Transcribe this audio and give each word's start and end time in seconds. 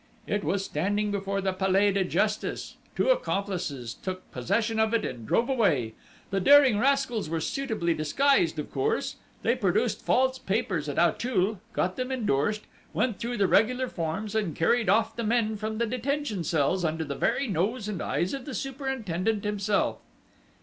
It 0.25 0.43
was 0.43 0.65
standing 0.65 1.11
before 1.11 1.41
the 1.41 1.53
Palais 1.53 1.91
de 1.91 2.03
Justice. 2.03 2.75
Two 2.95 3.09
accomplices 3.09 3.93
took 3.93 4.31
possession 4.31 4.79
of 4.79 4.95
it 4.95 5.05
and 5.05 5.27
drove 5.27 5.47
away. 5.47 5.93
The 6.31 6.39
daring 6.39 6.79
rascals 6.79 7.29
were 7.29 7.39
suitably 7.39 7.93
disguised, 7.93 8.57
of 8.57 8.71
course! 8.71 9.17
They 9.43 9.55
produced 9.55 10.01
false 10.01 10.39
papers 10.39 10.89
at 10.89 10.97
Auteuil, 10.97 11.59
got 11.73 11.97
them 11.97 12.11
endorsed, 12.11 12.63
went 12.95 13.19
through 13.19 13.37
the 13.37 13.47
regular 13.47 13.87
forms, 13.87 14.33
and 14.33 14.55
carried 14.55 14.89
off 14.89 15.15
the 15.15 15.23
men 15.23 15.55
from 15.55 15.77
the 15.77 15.85
detention 15.85 16.43
cells, 16.43 16.83
under 16.83 17.03
the 17.03 17.13
very 17.13 17.47
nose 17.47 17.87
and 17.87 18.01
eyes 18.01 18.33
of 18.33 18.45
the 18.45 18.55
superintendent 18.55 19.43
himself!" 19.43 19.99